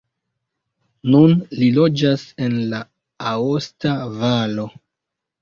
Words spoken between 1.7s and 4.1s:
loĝas en la aosta